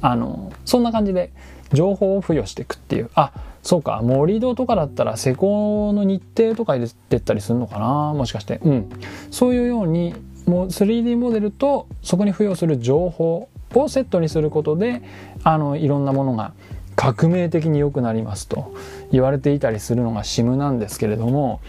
[0.00, 1.32] あのそんな感じで
[1.72, 3.32] 情報を付与していくっていうあ
[3.62, 8.90] そうか盛り土とかだったら施工の日程とか入れてったりするのかなもしかしてうん
[9.30, 10.14] そういうように
[10.46, 15.02] もう 3D モデルとそこに付与する情報をセットにすることで
[15.44, 16.52] あのいろんなものが
[16.96, 18.74] 革命的に良くなりますと
[19.12, 21.60] 言われていたりするのが SIM なんですけれども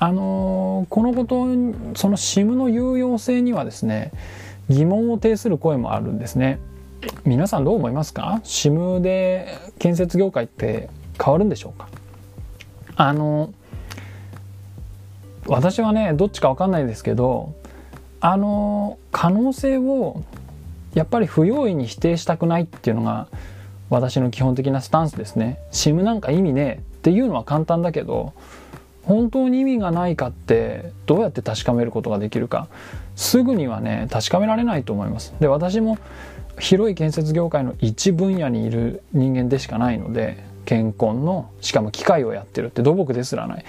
[0.00, 1.44] あのー、このこと
[1.96, 4.10] その SIM の有用性にはですね
[4.68, 6.58] 疑問を呈する声もあるんですね。
[7.26, 10.88] 皆さんどう思いますか ?SIM で建設業界って
[11.22, 11.88] 変わるんでしょうか？
[12.96, 13.52] あの
[15.46, 17.54] 私はねどっちか分かんないですけど
[18.20, 20.22] あの可能性を
[20.94, 23.28] やっぱり不用意に否定したくないっていうのが
[23.90, 25.58] 私の基本的なスタンスですね。
[25.72, 28.32] SIM なんか意味ねえっていうのは簡単だけど
[29.02, 32.68] 本当に意味がないかってどうやって確かめることができるか
[33.16, 35.34] すぐにはね確かめられないと思います。
[35.40, 35.98] で私も
[36.58, 43.64] 広い建設業界の一分野にいる人間でしかないので健康のしかも機械をやってるって土木ですらない。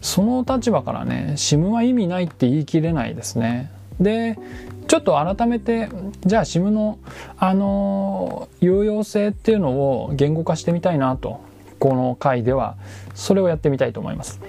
[0.00, 3.70] その立場からね SIM は意味ないって言い切れないですね。
[4.00, 4.38] で
[4.86, 5.88] ちょっと改めて
[6.24, 6.98] じゃあ SIM の
[7.36, 11.40] あの有用性っていうのを言語化してみたいなと
[11.78, 12.76] この回では
[13.14, 14.40] それをやってみたいと思います。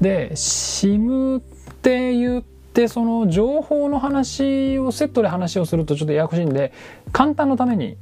[0.00, 1.42] で SIM っ
[1.82, 6.72] て言ってその情報の話をセットで話をするとちょっとややこしいんで
[7.12, 7.96] 簡単のために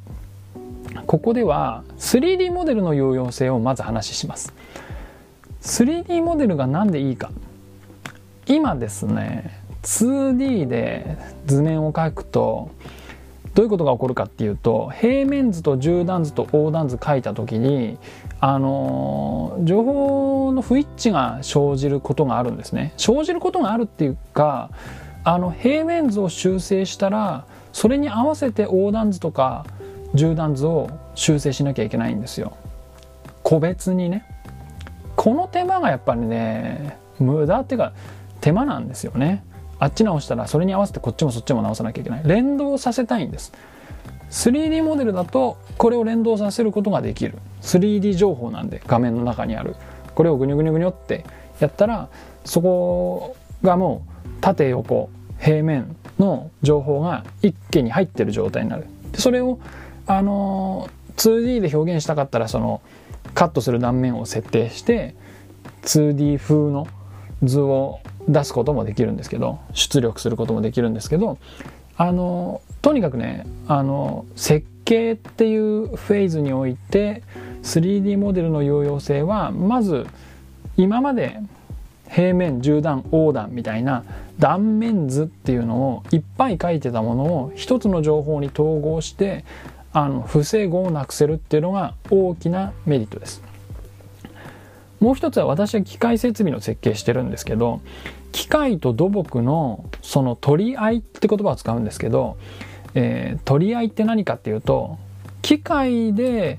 [1.07, 4.55] ここでは 3D モデルの有用性をまず話します。
[5.63, 7.31] 3D モデルが何でいいか。
[8.47, 12.71] 今ですね 2D で図面を描くと
[13.55, 17.99] どういうことが起こるかっていうと平面図と縦断図と横断図書いた時に
[18.39, 22.93] あの情報の不一致が生じることがあるんですね。
[22.97, 24.71] 生じることがあるっていうか
[25.25, 29.65] あの平面図を修正したらそれに合わせて横断図とか
[30.13, 32.57] 縦断図を修正しなきゃいけないんですよ。
[33.43, 34.25] 個別にね。
[35.17, 37.93] この手間がやっぱりね無駄っていうか
[38.41, 39.45] 手間なんですよね。
[39.79, 42.23] あっち直したらそれに合わせてこっちもそっちも直さなきゃいけない。
[42.25, 43.53] 連動させたいんです。
[44.31, 47.39] 3D モデルだとこれを連動させることができる。
[47.63, 49.77] 3D 情報なんで画面の中にある。
[50.15, 51.25] これをぐにょぐにょぐにょって
[51.61, 52.09] やったら
[52.45, 58.87] そこがもう縦横平面の情報が一気に入ってる状態になる。
[59.13, 59.59] でそれを
[60.07, 62.81] あの 2D で表現したかったらその
[63.35, 65.15] カットする断面を設定して
[65.83, 66.87] 2D 風の
[67.43, 71.39] 図を出すこともできるんですけど出力することもできるんですけど
[71.97, 77.23] あのとにかくねあの設計っていうフェーズにおいて
[77.63, 80.07] 3D モデルの有用性はまず
[80.77, 81.41] 今まで
[82.09, 84.05] 平面縦断横断みたいな
[84.39, 89.45] 断面図っていうのをいっぱい書いてたものを一つの情報に統合して
[89.99, 93.43] あの不整合をなくせるっていうのが大きなメリットです。
[95.01, 97.81] もう一つは私は機械設備の設計してるんですけど
[98.31, 102.37] 機械と土木のその取り合いって言葉を使うんですけど、
[102.95, 104.99] えー、取り合いって何かっていうと
[105.41, 106.59] 機械で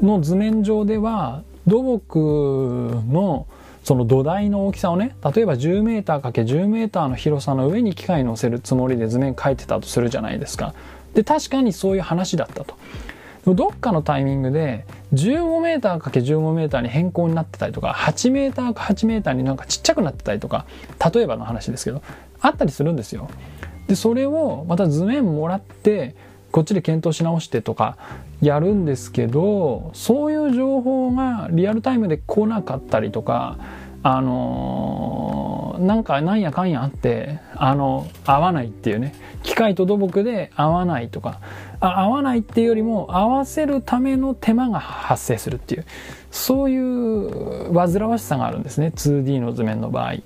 [0.00, 3.46] の図面上では土木の
[3.84, 10.74] その土台の大きさをね例えば 10m×10m の広さの上に機械乗せるつもりで図面描いてたとするじゃないですか。
[11.14, 12.76] で確かにそういう話だったと。
[13.46, 14.84] どっかのタイミングで
[15.14, 20.66] 15メーターかけ15メーターに変更になってたりとか8メーターか8メーターになんかちっちゃくなってたりとか
[21.12, 22.02] 例えばの話ですけど
[22.40, 23.30] あったりするんですよ。
[23.88, 26.14] でそれをまた図面もらって
[26.52, 27.96] こっちで検討し直してとか
[28.40, 33.58] やるんですけどそういう情報がリアルタイムで来なかったりとか
[34.02, 39.14] あのー、なんかなんやかんやあってあの合わないっていうね。
[39.42, 41.40] 機械と土木で合わないとか。
[41.80, 45.86] あ合わないっていうよりも合わせるための手間が発生するっていう。
[46.30, 48.92] そういう煩わしさがあるんですね。
[48.94, 50.16] 2D の図面の場合。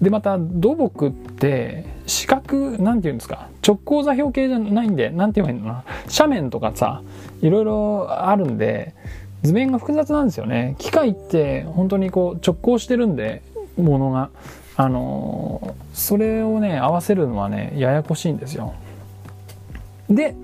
[0.00, 3.48] でまた土木って四角なんていうんですか。
[3.66, 5.84] 直行座標系じゃないんでなんて言えばいいのかな。
[6.18, 7.02] 斜面とかさ
[7.40, 8.94] いろいろあるんで
[9.42, 10.76] 図面が複雑なんですよね。
[10.78, 13.42] 機械って本当にこう直行してるんで
[13.76, 14.30] ものが。
[14.76, 18.74] あのそれをね合わせるのはねややこしいんですよ。
[20.10, 20.34] で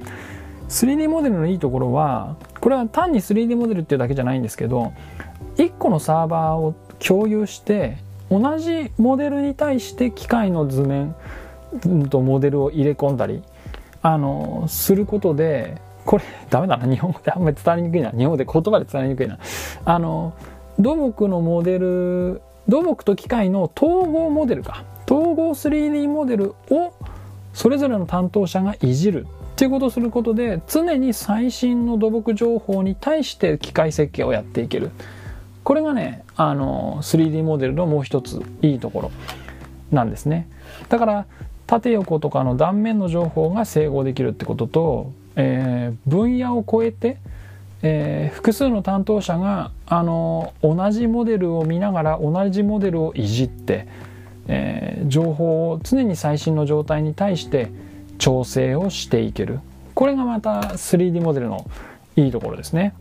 [0.68, 4.92] 3D モデルのいいところはこれは単に 3D モデルっていうだけじゃないんですけど
[5.56, 7.98] 1個のサーバーを共有して
[8.30, 11.14] 同じモデルに対して機械の図面
[12.08, 13.42] とモデルを入れ込んだり
[14.00, 18.10] あのすることでこれダメだな日本語であんまり伝わりにくいな。
[18.10, 19.38] 日本語で言葉で伝わりにくいな。
[19.84, 20.32] あの
[20.78, 24.84] 土木のモデル土木と機械の統合モデルか。
[25.10, 26.94] 統合 3D モデルを
[27.52, 34.90] それぞれの担当者がいじるっていうことをすることで常に最新の土木情報に対して機械設計をやっていける。
[35.64, 39.10] これがねあの 3D モデルのもう一ついいところ
[39.90, 40.48] なんですね。
[40.88, 41.26] だから
[41.66, 47.18] 縦横とかの断面の情報が整合できるってこととえー、分野を超えて、
[47.82, 53.88] えー、複数の担当者があの同じモデルを見ながら同じモデルをいじって、
[54.46, 57.70] えー、情報を常に最新の状態に対して
[58.18, 59.60] 調整をしていける
[59.94, 61.68] これがまた 3D モデルの
[62.16, 62.94] いいところですね。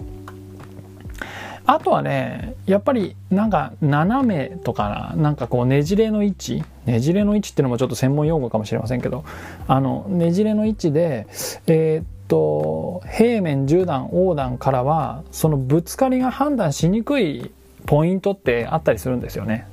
[1.66, 9.24] あとはねやっぱりなんか斜めとかなんかこうねじれの位置ねじれの位置っていうのもちょっと専門用語かもしれませんけど
[9.68, 11.27] あのねじれの位置で
[11.68, 17.51] えー、っと平面10段横断からはそのぶつかりが判断しにくい
[17.86, 19.68] ポイントってあったりするんですよね。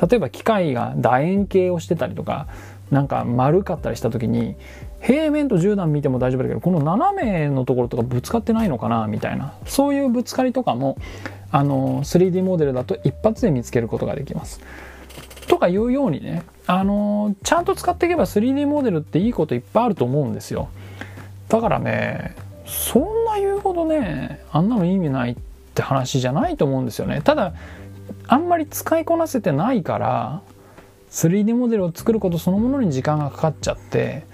[0.00, 2.46] 例えば機械が楕円形をしてたりとか
[2.90, 4.56] なんか丸かったりした時に
[5.02, 10.96] 平面と10段見ても大丈夫だけどこの斜めのところとかぶつかってないのかなみたいなそういうぶつかりとかも
[11.50, 14.60] あの 3D モデルだと一発で見つけることができます。
[15.46, 20.68] とかいうようにねあのちゃんと使っていけば 3D モデルっていいこといっぱいあると思うんですよ。
[21.48, 22.36] だからね
[22.66, 25.36] そんな言うほどねあんなの意味ないっ
[25.74, 27.54] て話じゃないと思うんですよねただ
[28.26, 30.42] あんまり使いこなせてないから
[31.10, 34.26] 3D モデルを作ることそのものに時間がかかっちゃって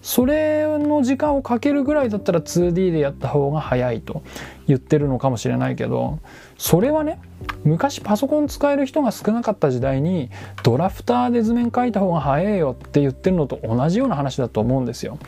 [0.00, 4.22] それの時間をかけるぐらいだったら 2D でやった方が早いと
[4.66, 6.18] 言ってるのかもしれないけど
[6.58, 7.20] それはね
[7.62, 10.30] 昔パソコン使える人が少なかった時代に
[10.64, 15.18] ドラフターで図面描いた方が早いよって言ってるのと同じような話だと思うんですよ。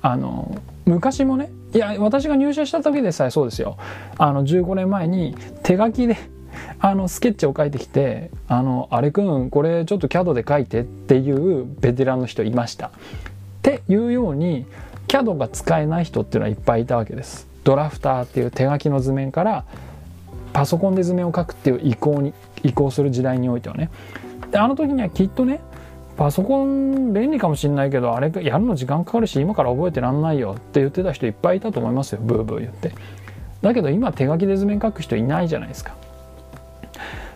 [0.00, 3.76] あの昔もねいや私が入社した時でさえそうですよ
[4.18, 6.16] あの15年前に手書きで
[6.78, 12.88] あのスケッチを書いてきて「あのあれくんこれちょっと CAD で書いて」っていうベテランの人いました。
[12.88, 12.90] っ
[13.62, 14.66] ていうように
[15.08, 17.48] CAD が使えない人っていうのはいっぱいいたわけです。
[17.64, 19.64] ドラフターっていう手書きの図面から
[20.52, 23.90] パソコンで図面を書くっていう移行に移行する時代においてはね。
[24.50, 25.60] であの時にはきっとね
[26.16, 32.92] パソコン便利かもしれないけどあれやるの時間かかるし今から覚えてらんないよって言ってた人いっぱいいたと思いますよブーブー言って。
[33.62, 35.94] だけど今手書きで図面書く人いないじゃないですか。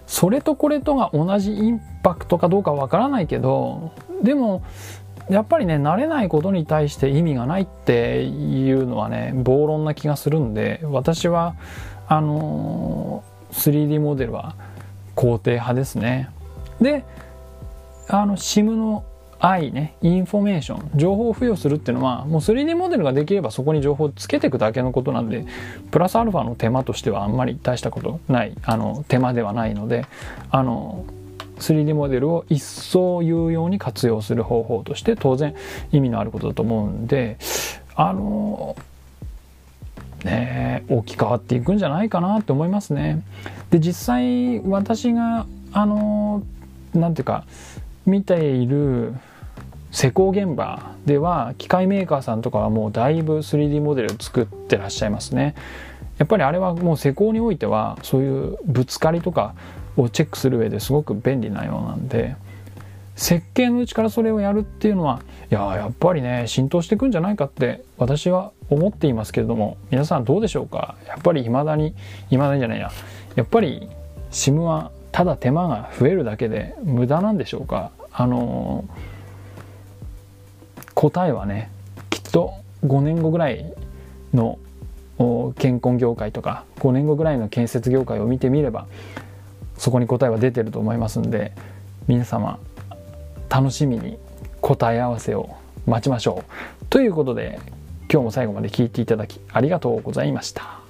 [0.06, 3.92] それとこれとが同じインパクトかどうかわからないけど
[4.22, 4.62] でも
[5.28, 11.54] やっぱりね慣れないことに対して意味がないっていうのはね暴論な気がするんで私は
[12.08, 14.54] あの 3D モデルは
[15.14, 16.30] 肯定派ですね。
[16.80, 17.04] で
[18.08, 19.04] あの CIM の
[19.40, 25.44] I ね、インフォメーション、情報を付与するっていうのは、もう 3D モデルができればそこに情報をつけていくだけのことなんで、
[25.92, 30.06] プラスアルファの手間としてはあんまり大したことない、あの、手間ではないので、
[30.50, 31.04] あの、
[31.60, 35.54] 3D モデルを一層有用に活用する方法として当然
[35.92, 37.38] 意味のあることだと思うんで、
[37.94, 38.76] あの、
[40.24, 43.22] ね置き換わっていくんじゃないかなって思いますね。
[43.70, 46.42] で、実際私が、あの、
[46.92, 47.44] なんていうか、
[48.08, 49.14] 見ている
[49.90, 55.54] 施工現場では機械メーカーさんとかはもうだいぶ 3D モデル作ってらっしゃいますね。
[56.18, 59.54] やっぱりあれはもう施工においてはそういうぶつかりとか
[59.96, 62.34] をチェックする上ですごく便利なようなんで
[63.14, 70.96] 設計のうちからそれをやるっていうのはいややっぱりね浸透していくんじゃないかって私は思っていますけれども皆さんどうでしょうか？
[71.06, 71.94] やっぱり未だに
[72.30, 72.90] 未だにじゃないや
[73.36, 73.88] やっぱり
[74.30, 77.90] SIM はただ手間が増えるだけで無駄なんでしょうか？
[78.20, 78.84] あの
[80.94, 81.70] 答えはね
[82.10, 83.72] きっと5年後ぐらい
[84.34, 84.58] の
[85.56, 88.88] 健康業界とか5年後ぐらいの建設業界を見てみれば
[89.76, 91.52] そこに答えは出てると思いますんで
[92.08, 92.58] 皆様
[93.48, 94.18] 楽しみに
[94.60, 95.56] 答え合わせを
[95.86, 96.44] 待ちましょ
[96.82, 97.60] うということで
[98.10, 100.87] 今日も最後まで聞いていただきありがとうございました。